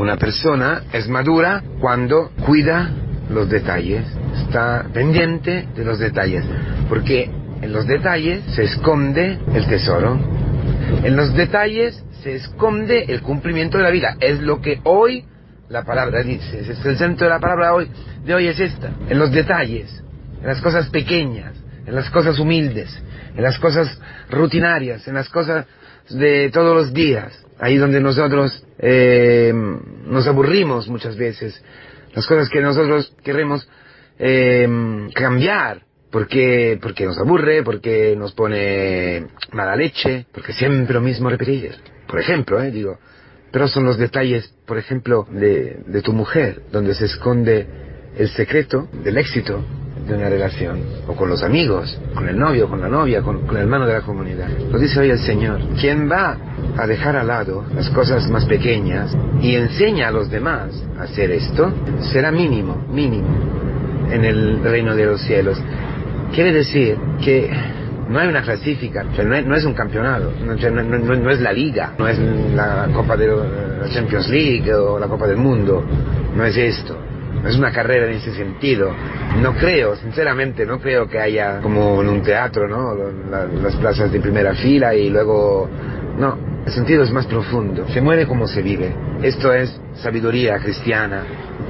[0.00, 2.90] una persona es madura cuando cuida
[3.28, 6.42] los detalles, está pendiente de los detalles,
[6.88, 7.30] porque
[7.60, 10.18] en los detalles se esconde el tesoro,
[11.04, 15.26] en los detalles se esconde el cumplimiento de la vida, es lo que hoy
[15.68, 17.90] la palabra dice, es el centro de la palabra hoy,
[18.24, 20.02] de hoy es esta, en los detalles,
[20.40, 21.59] en las cosas pequeñas,
[21.90, 22.88] en las cosas humildes,
[23.36, 24.00] en las cosas
[24.30, 25.66] rutinarias, en las cosas
[26.08, 29.52] de todos los días, ahí donde nosotros eh,
[30.06, 31.60] nos aburrimos muchas veces,
[32.14, 33.68] las cosas que nosotros queremos
[34.20, 34.68] eh,
[35.14, 35.82] cambiar,
[36.12, 41.72] porque, porque nos aburre, porque nos pone mala leche, porque siempre lo mismo repetir.
[42.06, 43.00] Por ejemplo, eh, digo,
[43.50, 47.66] pero son los detalles, por ejemplo, de, de tu mujer, donde se esconde
[48.16, 49.64] el secreto del éxito
[50.06, 53.56] de una relación, o con los amigos, con el novio, con la novia, con, el
[53.56, 54.48] hermano de la comunidad.
[54.70, 55.60] Lo dice hoy el Señor.
[55.80, 56.36] Quien va
[56.76, 61.30] a dejar al lado las cosas más pequeñas y enseña a los demás a hacer
[61.30, 61.72] esto,
[62.12, 63.28] será mínimo, mínimo
[64.10, 65.60] en el reino de los cielos.
[66.34, 67.50] Quiere decir que
[68.08, 72.88] no hay una clasifica, no, es, un campeonato, no, es la liga, no es la
[72.92, 75.84] Copa de la Champions League o la Copa del Mundo,
[76.34, 76.96] no es esto.
[77.46, 78.92] Es una carrera en ese sentido.
[79.40, 82.94] No creo, sinceramente, no creo que haya como en un teatro, ¿no?
[83.62, 85.68] las plazas de primera fila y luego...
[86.18, 87.86] No, el sentido es más profundo.
[87.88, 88.94] Se muere como se vive.
[89.22, 91.22] Esto es sabiduría cristiana.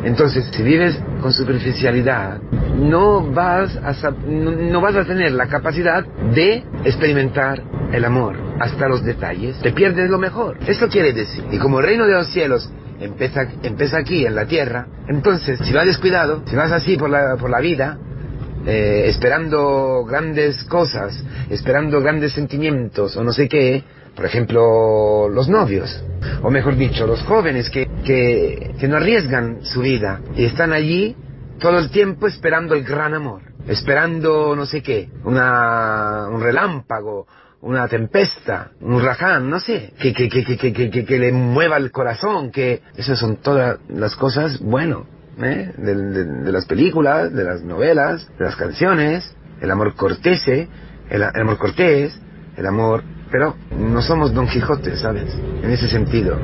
[0.02, 2.40] Entonces, si vives con superficialidad,
[2.76, 6.04] no vas a, no vas a tener la capacidad
[6.34, 9.58] de experimentar el amor hasta los detalles.
[9.60, 10.58] Te pierdes lo mejor.
[10.66, 14.86] Esto quiere decir, y como reino de los cielos empieza, empieza aquí en la tierra,
[15.08, 17.98] entonces si vas descuidado, si vas así por la, por la vida,
[18.66, 23.82] eh, esperando grandes cosas, esperando grandes sentimientos o no sé qué,
[24.14, 26.02] por ejemplo, los novios,
[26.42, 31.16] o mejor dicho, los jóvenes que, que, que no arriesgan su vida y están allí
[31.58, 37.26] todo el tiempo esperando el gran amor, esperando no sé qué, una, un relámpago,
[37.62, 42.82] una tempesta, un huracán, no sé, que, que, que, que, le mueva el corazón, que
[42.96, 45.06] esas son todas las cosas, bueno,
[45.42, 45.72] ¿eh?
[45.76, 50.68] de, las películas, de las novelas, de las canciones, el amor cortese,
[51.10, 52.18] el, el amor cortés,
[52.56, 55.32] el amor pero no somos Don Quijote, ¿sabes?
[55.62, 56.36] En ese sentido.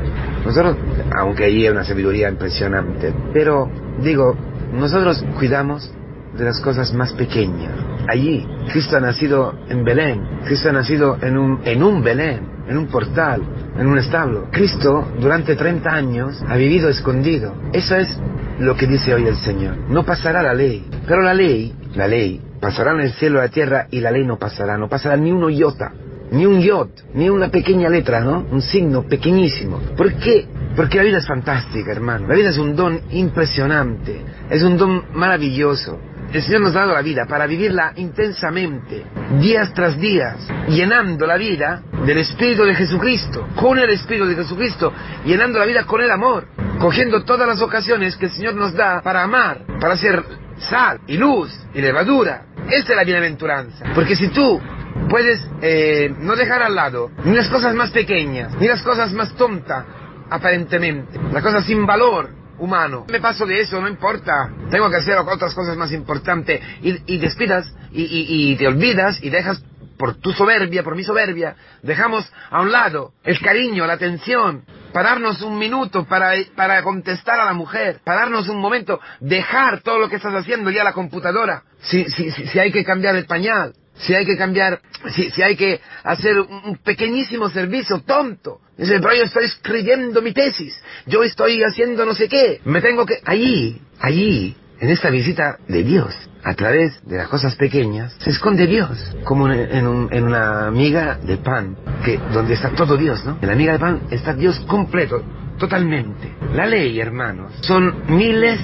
[0.45, 0.77] Nosotros,
[1.17, 3.69] aunque allí hay una sabiduría impresionante, pero
[4.01, 4.37] digo,
[4.73, 5.91] nosotros cuidamos
[6.37, 7.96] de las cosas más pequeñas.
[8.09, 12.77] Allí, Cristo ha nacido en Belén, Cristo ha nacido en un, en un Belén, en
[12.77, 13.43] un portal,
[13.79, 14.49] en un establo.
[14.51, 17.55] Cristo, durante 30 años, ha vivido escondido.
[17.73, 18.17] Eso es
[18.59, 19.77] lo que dice hoy el Señor.
[19.89, 23.49] No pasará la ley, pero la ley, la ley, pasará en el cielo y la
[23.49, 25.93] tierra y la ley no pasará, no pasará ni uno iota
[26.31, 28.45] ni un yod, ni una pequeña letra, ¿no?
[28.51, 29.79] Un signo pequeñísimo.
[29.97, 30.47] ¿Por qué?
[30.75, 32.29] Porque la vida es fantástica, hermano.
[32.29, 35.99] La vida es un don impresionante, es un don maravilloso.
[36.33, 39.05] El Señor nos ha dado la vida para vivirla intensamente,
[39.41, 40.37] días tras días,
[40.69, 44.93] llenando la vida del Espíritu de Jesucristo, con el Espíritu de Jesucristo,
[45.25, 46.49] llenando la vida con el amor,
[46.79, 50.23] cogiendo todas las ocasiones que el Señor nos da para amar, para ser
[50.59, 52.47] sal y luz y levadura.
[52.69, 53.85] Esa es la bienaventuranza.
[53.95, 54.61] Porque si tú
[55.09, 59.35] puedes eh, no dejar al lado ni las cosas más pequeñas, ni las cosas más
[59.37, 59.85] tontas,
[60.29, 63.07] aparentemente, las cosas sin valor humano.
[63.09, 64.51] Me paso de eso, no importa.
[64.71, 66.61] Tengo que hacer otras cosas más importantes.
[66.83, 69.63] Y, y despidas, y, y, y te olvidas, y dejas
[69.97, 75.43] por tu soberbia, por mi soberbia, dejamos a un lado el cariño, la atención, pararnos
[75.43, 80.17] un minuto para, para contestar a la mujer, pararnos un momento, dejar todo lo que
[80.17, 83.73] estás haciendo ya a la computadora, si, si, si, si hay que cambiar el pañal,
[83.99, 84.81] si hay que cambiar,
[85.15, 88.61] si, si hay que hacer un pequeñísimo servicio tonto.
[88.77, 93.07] Dice, pero yo estoy escribiendo mi tesis, yo estoy haciendo no sé qué, me tengo
[93.07, 93.21] que...
[93.25, 96.15] Allí, allí, en esta visita de Dios,
[96.45, 101.39] a través de las cosas pequeñas, se esconde Dios, como en, en una miga de
[101.39, 103.39] pan, que donde está todo Dios, ¿no?
[103.41, 105.23] En la miga de pan está Dios completo,
[105.59, 106.35] totalmente.
[106.53, 108.61] La ley, hermanos, son miles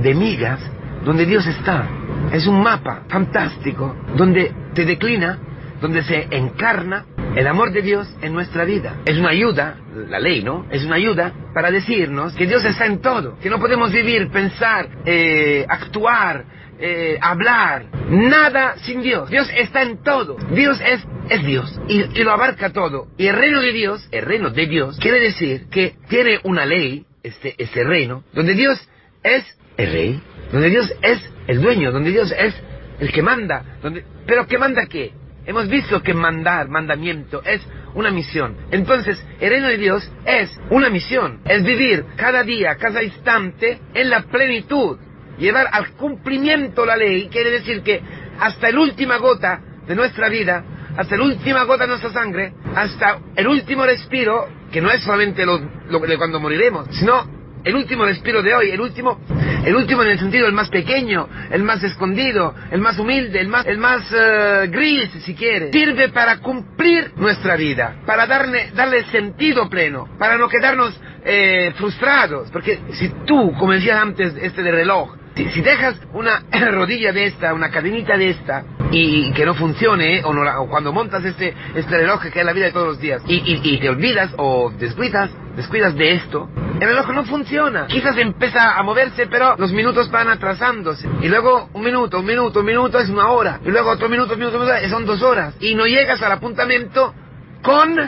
[0.00, 0.60] de migas
[1.06, 1.88] donde Dios está.
[2.32, 5.38] Es un mapa fantástico donde te declina,
[5.80, 7.06] donde se encarna
[7.36, 8.96] el amor de Dios en nuestra vida.
[9.06, 9.76] Es una ayuda,
[10.08, 10.66] la ley, ¿no?
[10.68, 14.88] Es una ayuda para decirnos que Dios está en todo, que no podemos vivir, pensar,
[15.04, 16.44] eh, actuar,
[16.80, 19.30] eh, hablar, nada sin Dios.
[19.30, 20.36] Dios está en todo.
[20.50, 23.06] Dios es, es Dios y, y lo abarca todo.
[23.16, 27.06] Y el reino de Dios, el reino de Dios, quiere decir que tiene una ley,
[27.22, 28.76] este, este reino, donde Dios
[29.22, 29.44] es
[29.76, 30.22] el rey,
[30.52, 32.54] donde Dios es el dueño, donde Dios es
[33.00, 35.12] el que manda, donde, pero ¿qué manda qué?
[35.46, 37.62] hemos visto que mandar, mandamiento, es
[37.94, 38.56] una misión.
[38.70, 44.10] Entonces, el reino de Dios es una misión, es vivir cada día, cada instante en
[44.10, 44.98] la plenitud,
[45.38, 48.02] llevar al cumplimiento la ley, quiere decir que
[48.38, 50.64] hasta la última gota de nuestra vida,
[50.96, 55.46] hasta la última gota de nuestra sangre, hasta el último respiro, que no es solamente
[55.46, 57.35] lo, de cuando moriremos, sino
[57.66, 59.18] el último respiro de hoy, el último,
[59.64, 63.48] el último en el sentido el más pequeño, el más escondido, el más humilde, el
[63.48, 69.04] más, el más eh, gris, si quiere, sirve para cumplir nuestra vida, para darle, darle
[69.06, 74.70] sentido pleno, para no quedarnos eh, frustrados, porque si tú, como decías antes, este de
[74.70, 80.22] reloj, si, dejas una rodilla de esta, una cadenita de esta, y, que no funcione,
[80.22, 83.22] o, no cuando montas este, este reloj que es la vida de todos los días,
[83.26, 86.48] y, te olvidas o descuidas, descuidas de esto,
[86.80, 87.86] el reloj no funciona.
[87.86, 91.08] Quizás empieza a moverse, pero los minutos van atrasándose.
[91.22, 93.60] Y luego un minuto, un minuto, un minuto es una hora.
[93.64, 95.54] Y luego otro minuto, un minuto, un son dos horas.
[95.60, 97.14] Y no llegas al apuntamiento
[97.62, 97.98] con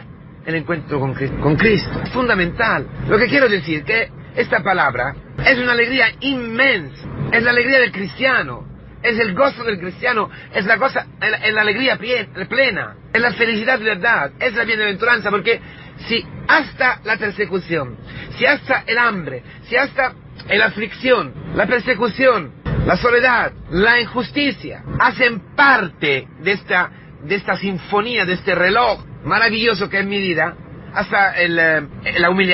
[0.45, 2.01] el encuentro con, Cristo.
[2.03, 2.87] Es fundamental.
[3.09, 7.09] Lo que quiero decir que esta palabra es una alegría inmensa.
[7.33, 8.67] Es la alegría del cristiano.
[9.03, 10.31] Es el gozo del cristiano.
[10.55, 12.97] Es la, cosa, es la alegría plena.
[13.13, 14.33] Es la felicidad de verdad.
[14.39, 15.31] Es la bienaventuranza.
[15.31, 15.61] Porque
[16.07, 17.97] si hasta la persecución,
[18.37, 20.13] si hasta el hambre, si hasta
[20.49, 22.53] la aflicción, la persecución,
[22.87, 26.91] la soledad, la injusticia, hacen parte de esta,
[27.25, 30.57] de esta sinfonía, de este reloj maravilloso que es mi vida,
[30.95, 31.83] hasta el, eh,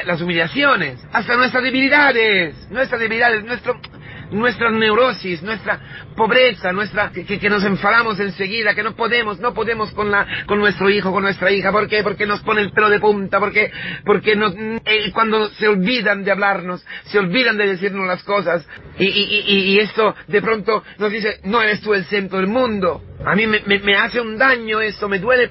[0.04, 3.78] las humillaciones, hasta nuestras debilidades, nuestras debilidades, nuestro,
[4.34, 5.80] nuestra neurosis, nuestra
[6.16, 10.90] pobreza, nuestra que, nos enfadamos enseguida, que no podemos, no podemos con la con nuestro
[10.90, 12.02] hijo, con nuestra hija, ¿por qué?
[12.02, 13.70] Porque nos pone el pelo de punta, porque
[14.04, 18.66] porque nos, eh, cuando se olvidan de hablarnos, se olvidan de decirnos las cosas
[18.98, 23.02] y, y, esto de pronto nos dice, no eres tú el centro del mundo.
[23.24, 25.50] A mí me, me hace un daño esto, me duele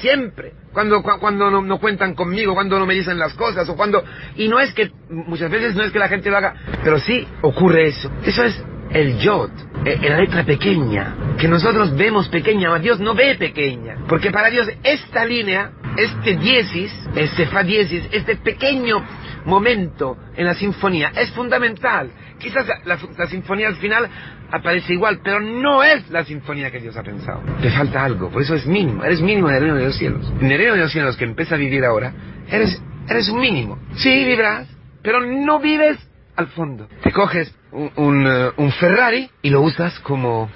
[0.00, 4.04] siempre cuando, cuando no, cuentan conmigo, cuando no me dicen las cosas, o cuando...
[4.36, 6.54] Y no es que, muchas veces no es que la gente lo haga,
[6.84, 8.08] pero sí ocurre eso.
[8.24, 9.50] Eso es el yod,
[9.84, 13.96] eh, la letra pequeña, que nosotros vemos pequeña, pero Dios no ve pequeña.
[14.08, 19.04] Porque para Dios esta línea, este diesis, este fa diesis, este pequeño
[19.46, 22.12] momento en la sinfonía es fundamental.
[22.38, 24.08] Quizás la, sinfonía al final
[24.50, 27.42] aparece igual, pero no es la sinfonía que Dios ha pensado.
[27.60, 30.32] Te falta algo, por eso es mínimo, eres mínimo en el reino de los cielos.
[30.40, 32.12] En el reino de los cielos que empieza a vivir ahora,
[32.48, 33.78] eres, eres un mínimo.
[33.96, 34.68] Sí, vivirás,
[35.02, 35.98] pero no vives
[36.36, 36.88] al fondo.
[37.02, 40.48] Te coges un, uh, un, Ferrari y lo usas como,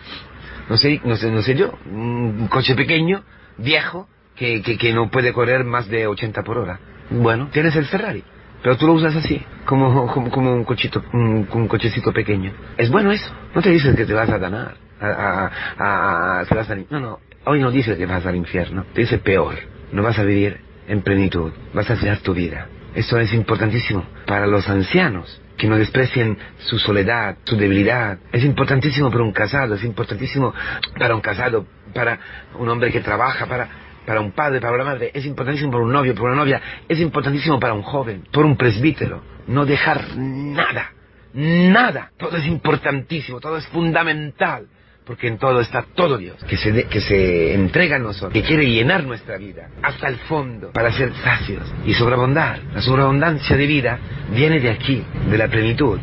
[0.68, 3.24] no sé, no sé, no sé yo, un coche pequeño,
[3.58, 6.78] viejo, que, que no puede correr más de 80 por hora.
[7.10, 8.24] Bueno, tienes el Ferrari.
[8.62, 12.52] Pero tú lo usas así, como, como, un, cochito, un, cochecito pequeño.
[12.76, 13.30] Es bueno eso.
[13.54, 14.76] No te dices que te vas a ganar.
[15.00, 17.18] A, a, a, no, no.
[17.44, 18.84] Hoy no dice que vas al infierno.
[18.94, 19.56] Te dice peor.
[19.90, 21.52] No vas a vivir en plenitud.
[21.74, 22.68] Vas a hacer tu vida.
[22.94, 28.18] Eso es importantísimo para los ancianos que no desprecien su soledad, su debilidad.
[28.32, 30.52] Es importantísimo para un casado, es importantísimo
[30.98, 32.18] para un casado, para
[32.58, 33.68] un hombre que trabaja, para
[34.06, 36.98] para un padre, para una madre, es importantísimo para un novio, para una novia, es
[37.00, 39.22] importantísimo para un joven, por un presbítero.
[39.46, 40.92] No dejar nada,
[41.34, 42.10] nada.
[42.16, 44.66] Todo es importantísimo, todo es fundamental.
[45.04, 48.70] Porque en todo está todo Dios, que se, que se entrega a nosotros, que quiere
[48.70, 52.60] llenar nuestra vida hasta el fondo para ser sacios y sobreabundar.
[52.72, 53.98] La sobreabundancia de vida
[54.32, 55.98] viene de aquí, de la plenitud,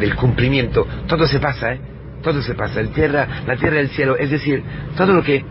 [0.00, 0.86] del cumplimiento.
[1.06, 1.80] Todo se pasa, ¿eh?
[2.22, 2.80] Todo se pasa.
[2.80, 4.16] El tierra, la tierra el cielo.
[4.16, 4.62] Es decir,
[4.96, 5.44] todo lo que,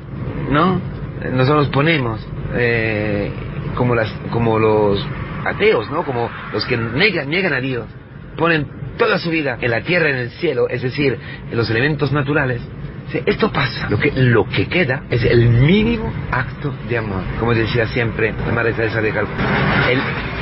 [0.50, 0.82] ¿no?
[1.32, 3.32] Nosotros ponemos eh,
[3.76, 5.06] como las como los
[5.46, 7.86] ateos no como los que niegan, niegan a Dios
[8.38, 11.18] ponen toda su vida en la tierra en el cielo es decir
[11.50, 12.62] en los elementos naturales.
[13.26, 13.90] Esto pasa.
[13.90, 17.24] Lo que lo que queda es el mínimo acto de amor.
[17.40, 20.02] Como decía siempre la madre Teresa de Calcuta el,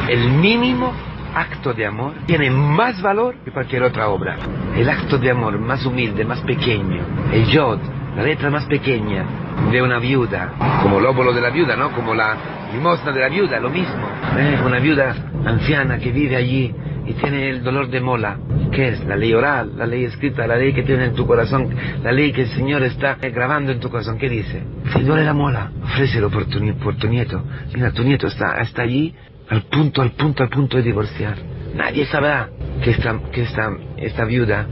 [0.10, 0.92] el mínimo
[1.36, 4.38] acto de amor tiene más valor que cualquier otra obra.
[4.76, 7.80] El acto de amor más humilde más pequeño el yod
[8.16, 9.26] la letra más pequeña
[9.72, 11.92] de una viuda, como el óvulo de la viuda, ¿no?
[11.92, 12.36] Como la
[12.74, 14.08] limosna de la viuda, lo mismo.
[14.38, 14.60] ¿eh?
[14.66, 16.74] Una viuda anciana que vive allí
[17.06, 18.38] y tiene el dolor de mola.
[18.72, 19.06] ¿Qué es?
[19.06, 21.70] La ley oral, la ley escrita, la ley que tiene en tu corazón,
[22.04, 24.18] la ley que el Señor está grabando en tu corazón.
[24.18, 24.64] ¿Qué dice?
[24.94, 27.44] Si duele la mola, ofrécelo por tu, por tu nieto.
[27.74, 29.14] Mira, tu nieto está, está allí
[29.50, 31.38] al punto, al punto, al punto de divorciar.
[31.76, 32.50] Nadie sabrá
[32.84, 34.66] que esta, que esta, esta viuda,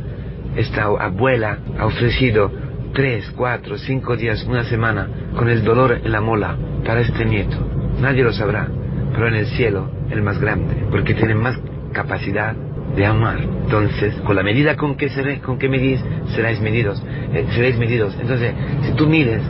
[0.56, 2.52] esta abuela ha ofrecido
[2.94, 7.58] tres, cuatro, cinco días, una semana, con el dolor en la mola para este nieto.
[8.00, 8.68] Nadie lo sabrá,
[9.14, 11.58] pero en el cielo, el más grande, porque tiene más
[11.92, 12.56] capacidad
[12.96, 13.40] de amar.
[13.42, 16.04] Entonces, con la medida con que, seré, con que medís,
[16.36, 17.02] seréis medidos.
[17.34, 18.16] Eh, seréis medidos.
[18.20, 19.42] Entonces, si tú mides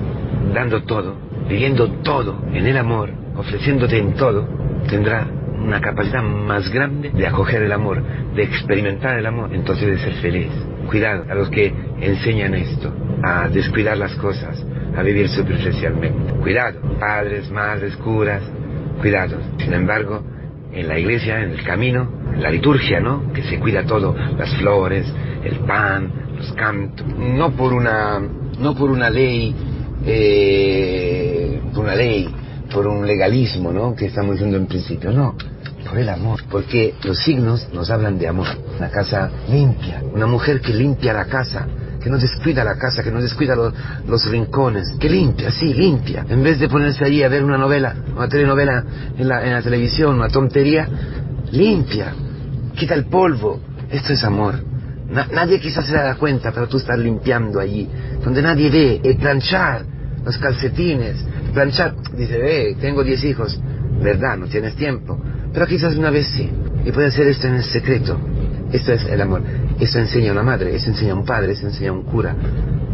[0.54, 1.16] dando todo,
[1.48, 4.48] viviendo todo en el amor, ofreciéndote en todo,
[4.90, 5.28] tendrá
[5.62, 8.02] una capacidad más grande de acoger el amor,
[8.36, 10.52] de experimentar el amor, entonces de ser feliz.
[10.88, 14.64] Cuidado a los que enseñan esto, a descuidar las cosas,
[14.96, 16.34] a vivir superficialmente.
[16.42, 18.42] Cuidado, padres, madres, curas,
[19.00, 19.38] cuidado.
[19.58, 20.24] Sin embargo,
[20.72, 23.32] en la iglesia, en el camino, en la liturgia, ¿no?
[23.34, 25.06] Que se cuida todo, las flores,
[25.44, 28.20] el pan, los cantos, no por una,
[28.60, 29.56] no por una ley,
[30.06, 32.28] eh, por una ley,
[32.74, 33.96] por un legalismo, ¿no?
[33.96, 35.36] Que estamos diciendo en principio, no,
[35.94, 38.48] por el amor, porque los signos nos hablan de amor.
[38.80, 41.68] Una casa limpia, una mujer que limpia la casa,
[42.02, 43.76] que no descuida la casa, que no descuida los,
[44.08, 46.26] los, rincones, que limpia, sí, limpia.
[46.28, 48.84] En vez de ponerse allí a ver una novela, una telenovela
[49.16, 50.90] en la, en la televisión, una tontería,
[51.52, 52.16] limpia,
[52.76, 53.60] quita el polvo.
[53.92, 54.56] Esto es amor.
[55.12, 57.88] Na, nadie quizás se da cuenta, pero tú estás limpiando allí,
[58.24, 59.86] donde nadie ve, y planchar
[60.26, 61.24] los calcetines,
[61.54, 63.62] planchar, dice, ve, tengo diez hijos,
[64.02, 65.22] verdad, no tienes tiempo,
[65.54, 66.50] pero quizás una vez sí,
[66.86, 68.20] y puede hacer esto en el secreto.
[68.72, 69.44] Esto es el amor.
[69.80, 72.36] Eso enseña una madre, eso enseña un padre, eso enseña un cura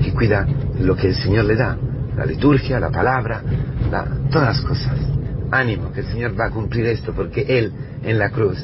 [0.03, 0.45] que cuida
[0.81, 1.77] lo que el Señor le da,
[2.17, 3.41] la liturgia, la palabra,
[3.89, 4.97] la, todas las cosas.
[5.51, 7.71] Ánimo, que el Señor va a cumplir esto, porque Él
[8.03, 8.63] en la cruz,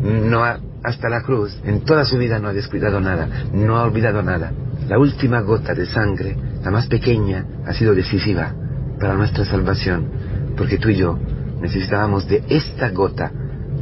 [0.00, 3.84] no ha, hasta la cruz, en toda su vida no ha descuidado nada, no ha
[3.84, 4.52] olvidado nada.
[4.88, 8.52] La última gota de sangre, la más pequeña, ha sido decisiva
[9.00, 10.06] para nuestra salvación,
[10.56, 11.18] porque tú y yo
[11.60, 13.30] necesitábamos de esta gota,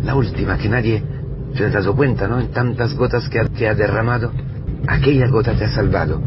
[0.02, 1.02] la última, que nadie
[1.57, 2.40] te has dado cuenta, ¿no?
[2.40, 4.33] En tantas gotas que ha, que ha, derramado,
[4.87, 6.21] aquella gota te ha salvado.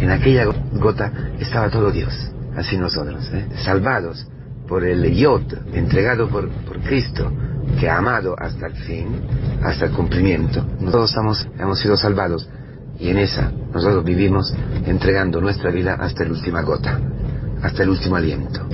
[0.00, 2.14] En aquella gota estaba todo Dios.
[2.56, 3.46] Así nosotros, ¿eh?
[3.64, 4.26] salvados
[4.66, 7.30] por el Yod, entregado por, por Cristo,
[7.78, 9.06] que ha amado hasta el fin,
[9.62, 10.64] hasta el cumplimiento.
[10.80, 12.48] Nosotros estamos, hemos sido salvados
[12.98, 14.54] y en esa nosotros vivimos
[14.86, 16.98] entregando nuestra vida hasta la última gota,
[17.62, 18.66] hasta el último aliento.